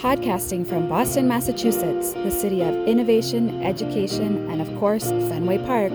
Podcasting 0.00 0.66
from 0.66 0.88
Boston, 0.88 1.28
Massachusetts, 1.28 2.14
the 2.14 2.30
city 2.30 2.62
of 2.62 2.74
innovation, 2.88 3.62
education, 3.62 4.50
and 4.50 4.62
of 4.62 4.78
course, 4.78 5.10
Fenway 5.10 5.58
Park, 5.58 5.92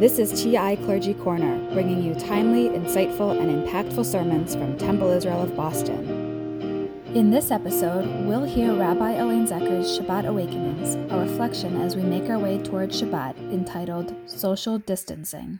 this 0.00 0.18
is 0.18 0.42
TI 0.42 0.76
Clergy 0.76 1.12
Corner, 1.12 1.58
bringing 1.74 2.02
you 2.02 2.14
timely, 2.14 2.70
insightful, 2.70 3.38
and 3.38 3.50
impactful 3.50 4.06
sermons 4.06 4.54
from 4.54 4.78
Temple 4.78 5.10
Israel 5.10 5.42
of 5.42 5.54
Boston. 5.54 6.88
In 7.14 7.30
this 7.30 7.50
episode, 7.50 8.06
we'll 8.26 8.44
hear 8.44 8.72
Rabbi 8.72 9.10
Elaine 9.10 9.46
Zecher's 9.46 9.98
Shabbat 9.98 10.24
Awakenings, 10.24 10.94
a 11.12 11.18
reflection 11.18 11.78
as 11.82 11.94
we 11.94 12.04
make 12.04 12.30
our 12.30 12.38
way 12.38 12.56
toward 12.56 12.88
Shabbat 12.88 13.36
entitled 13.52 14.14
Social 14.24 14.78
Distancing. 14.78 15.58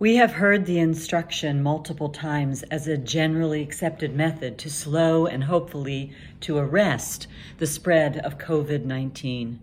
We 0.00 0.14
have 0.14 0.34
heard 0.34 0.64
the 0.64 0.78
instruction 0.78 1.60
multiple 1.60 2.10
times 2.10 2.62
as 2.70 2.86
a 2.86 2.96
generally 2.96 3.62
accepted 3.62 4.14
method 4.14 4.56
to 4.58 4.70
slow 4.70 5.26
and 5.26 5.42
hopefully 5.42 6.12
to 6.42 6.56
arrest 6.56 7.26
the 7.56 7.66
spread 7.66 8.18
of 8.18 8.38
COVID 8.38 8.84
19. 8.84 9.58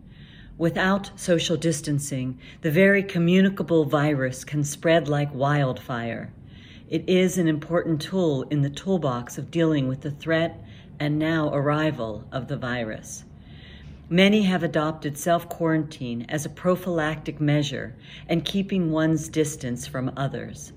Without 0.57 1.11
social 1.17 1.55
distancing, 1.55 2.37
the 2.59 2.69
very 2.69 3.01
communicable 3.01 3.85
virus 3.85 4.43
can 4.43 4.65
spread 4.65 5.07
like 5.07 5.33
wildfire. 5.33 6.33
It 6.89 7.07
is 7.07 7.37
an 7.37 7.47
important 7.47 8.01
tool 8.01 8.43
in 8.49 8.61
the 8.61 8.69
toolbox 8.69 9.37
of 9.37 9.49
dealing 9.49 9.87
with 9.87 10.01
the 10.01 10.11
threat 10.11 10.61
and 10.99 11.17
now 11.17 11.47
arrival 11.53 12.25
of 12.33 12.49
the 12.49 12.57
virus. 12.57 13.23
Many 14.09 14.43
have 14.43 14.61
adopted 14.61 15.17
self 15.17 15.49
quarantine 15.49 16.27
as 16.29 16.45
a 16.45 16.49
prophylactic 16.49 17.41
measure 17.41 17.95
and 18.29 18.45
keeping 18.45 18.91
one's 18.91 19.29
distance 19.29 19.87
from 19.87 20.11
others. 20.15 20.73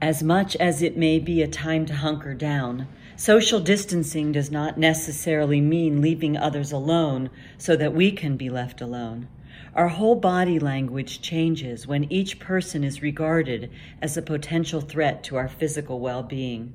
As 0.00 0.22
much 0.22 0.54
as 0.56 0.80
it 0.80 0.96
may 0.96 1.18
be 1.18 1.42
a 1.42 1.48
time 1.48 1.86
to 1.86 1.94
hunker 1.94 2.34
down, 2.34 2.86
social 3.16 3.58
distancing 3.58 4.30
does 4.30 4.48
not 4.48 4.78
necessarily 4.78 5.60
mean 5.60 6.00
leaving 6.00 6.36
others 6.36 6.70
alone 6.70 7.30
so 7.58 7.74
that 7.74 7.94
we 7.94 8.12
can 8.12 8.36
be 8.36 8.48
left 8.48 8.80
alone. 8.80 9.26
Our 9.74 9.88
whole 9.88 10.14
body 10.14 10.60
language 10.60 11.20
changes 11.20 11.88
when 11.88 12.12
each 12.12 12.38
person 12.38 12.84
is 12.84 13.02
regarded 13.02 13.72
as 14.00 14.16
a 14.16 14.22
potential 14.22 14.80
threat 14.80 15.24
to 15.24 15.36
our 15.36 15.48
physical 15.48 15.98
well 15.98 16.22
being. 16.22 16.74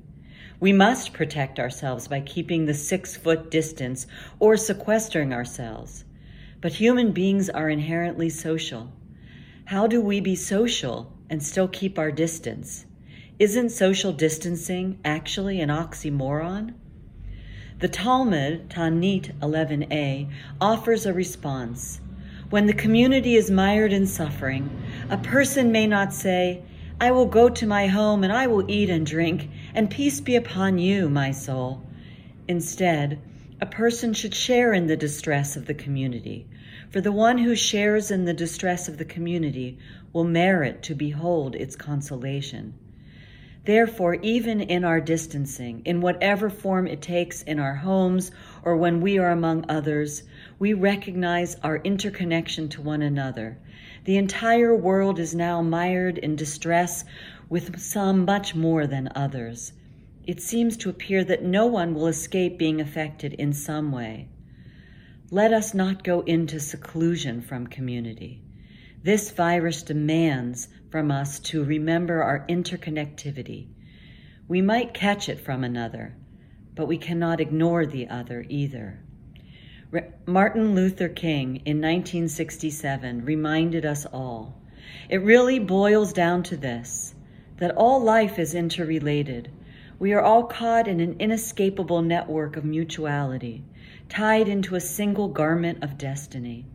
We 0.58 0.72
must 0.72 1.12
protect 1.12 1.58
ourselves 1.58 2.08
by 2.08 2.20
keeping 2.20 2.64
the 2.64 2.74
six 2.74 3.16
foot 3.16 3.50
distance 3.50 4.06
or 4.38 4.56
sequestering 4.56 5.32
ourselves. 5.32 6.04
But 6.60 6.72
human 6.72 7.12
beings 7.12 7.50
are 7.50 7.68
inherently 7.68 8.30
social. 8.30 8.90
How 9.66 9.86
do 9.86 10.00
we 10.00 10.20
be 10.20 10.34
social 10.34 11.12
and 11.28 11.42
still 11.42 11.68
keep 11.68 11.98
our 11.98 12.10
distance? 12.10 12.86
Isn't 13.38 13.68
social 13.70 14.12
distancing 14.12 14.98
actually 15.04 15.60
an 15.60 15.68
oxymoron? 15.68 16.72
The 17.80 17.88
Talmud, 17.88 18.70
Taanit 18.70 19.38
11a, 19.40 20.30
offers 20.58 21.04
a 21.04 21.12
response. 21.12 22.00
When 22.48 22.66
the 22.66 22.72
community 22.72 23.34
is 23.34 23.50
mired 23.50 23.92
in 23.92 24.06
suffering, 24.06 24.70
a 25.10 25.18
person 25.18 25.70
may 25.70 25.86
not 25.86 26.14
say, 26.14 26.62
I 26.98 27.10
will 27.10 27.26
go 27.26 27.50
to 27.50 27.66
my 27.66 27.88
home 27.88 28.24
and 28.24 28.32
I 28.32 28.46
will 28.46 28.70
eat 28.70 28.88
and 28.88 29.04
drink, 29.04 29.50
and 29.76 29.90
peace 29.90 30.22
be 30.22 30.34
upon 30.36 30.78
you, 30.78 31.06
my 31.06 31.30
soul. 31.30 31.82
Instead, 32.48 33.20
a 33.60 33.66
person 33.66 34.14
should 34.14 34.34
share 34.34 34.72
in 34.72 34.86
the 34.86 34.96
distress 34.96 35.54
of 35.54 35.66
the 35.66 35.74
community, 35.74 36.46
for 36.88 37.02
the 37.02 37.12
one 37.12 37.36
who 37.36 37.54
shares 37.54 38.10
in 38.10 38.24
the 38.24 38.32
distress 38.32 38.88
of 38.88 38.96
the 38.96 39.04
community 39.04 39.76
will 40.14 40.24
merit 40.24 40.82
to 40.82 40.94
behold 40.94 41.54
its 41.54 41.76
consolation. 41.76 42.72
Therefore, 43.66 44.14
even 44.14 44.62
in 44.62 44.82
our 44.82 45.00
distancing, 45.00 45.82
in 45.84 46.00
whatever 46.00 46.48
form 46.48 46.86
it 46.86 47.02
takes 47.02 47.42
in 47.42 47.58
our 47.58 47.74
homes 47.74 48.30
or 48.64 48.78
when 48.78 49.02
we 49.02 49.18
are 49.18 49.30
among 49.30 49.66
others, 49.68 50.22
we 50.58 50.72
recognize 50.72 51.54
our 51.62 51.76
interconnection 51.76 52.70
to 52.70 52.80
one 52.80 53.02
another 53.02 53.58
the 54.06 54.16
entire 54.18 54.72
world 54.72 55.18
is 55.18 55.34
now 55.34 55.62
mired 55.62 56.16
in 56.16 56.36
distress, 56.36 57.04
with 57.48 57.78
some 57.78 58.24
much 58.24 58.54
more 58.54 58.86
than 58.86 59.08
others. 59.14 59.72
It 60.26 60.40
seems 60.40 60.76
to 60.78 60.90
appear 60.90 61.22
that 61.24 61.42
no 61.42 61.66
one 61.66 61.94
will 61.94 62.06
escape 62.06 62.58
being 62.58 62.80
affected 62.80 63.32
in 63.34 63.52
some 63.52 63.92
way. 63.92 64.28
Let 65.30 65.52
us 65.52 65.74
not 65.74 66.04
go 66.04 66.20
into 66.20 66.60
seclusion 66.60 67.40
from 67.42 67.66
community. 67.66 68.42
This 69.02 69.30
virus 69.30 69.82
demands 69.82 70.68
from 70.90 71.10
us 71.10 71.38
to 71.40 71.64
remember 71.64 72.22
our 72.22 72.46
interconnectivity. 72.48 73.68
We 74.48 74.62
might 74.62 74.94
catch 74.94 75.28
it 75.28 75.40
from 75.40 75.64
another, 75.64 76.16
but 76.74 76.86
we 76.86 76.98
cannot 76.98 77.40
ignore 77.40 77.86
the 77.86 78.08
other 78.08 78.44
either. 78.48 79.00
Martin 80.26 80.74
Luther 80.74 81.08
King 81.08 81.56
in 81.64 81.80
1967 81.80 83.24
reminded 83.24 83.86
us 83.86 84.06
all 84.06 84.60
it 85.08 85.22
really 85.22 85.58
boils 85.58 86.12
down 86.12 86.42
to 86.44 86.56
this 86.56 87.14
that 87.58 87.76
all 87.76 88.00
life 88.00 88.38
is 88.38 88.54
interrelated. 88.54 89.50
We 89.98 90.12
are 90.12 90.20
all 90.20 90.44
caught 90.44 90.88
in 90.88 91.00
an 91.00 91.16
inescapable 91.18 92.02
network 92.02 92.56
of 92.56 92.64
mutuality, 92.64 93.64
tied 94.08 94.48
into 94.48 94.74
a 94.74 94.80
single 94.80 95.28
garment 95.28 95.82
of 95.82 95.96
destiny. 95.96 96.66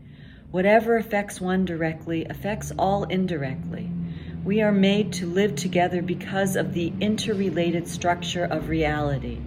Whatever 0.49 0.97
affects 0.97 1.39
one 1.39 1.63
directly 1.65 2.25
affects 2.25 2.71
all 2.77 3.03
indirectly. 3.05 3.89
We 4.43 4.61
are 4.61 4.71
made 4.71 5.13
to 5.13 5.27
live 5.27 5.55
together 5.55 6.01
because 6.01 6.55
of 6.55 6.73
the 6.73 6.91
interrelated 6.99 7.87
structure 7.87 8.43
of 8.43 8.69
reality. 8.69 9.39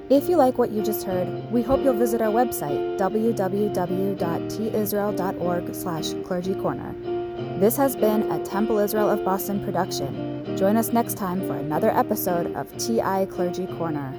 If 0.10 0.30
you 0.30 0.38
like 0.38 0.58
what 0.58 0.72
you 0.72 0.82
just 0.84 1.06
heard, 1.06 1.52
we 1.52 1.62
hope 1.62 1.84
you'll 1.84 1.94
visit 1.94 2.22
our 2.22 2.32
website, 2.32 2.98
www.tisrael.org 2.98 5.76
slash 5.76 6.06
clergycorner. 6.06 7.60
This 7.60 7.76
has 7.76 7.94
been 7.96 8.32
a 8.32 8.40
Temple 8.46 8.78
Israel 8.78 9.10
of 9.10 9.26
Boston 9.26 9.66
production. 9.66 10.56
Join 10.56 10.78
us 10.78 10.94
next 10.94 11.18
time 11.18 11.46
for 11.46 11.56
another 11.56 11.90
episode 11.90 12.56
of 12.56 12.72
TI 12.78 13.26
Clergy 13.26 13.66
Corner. 13.66 14.14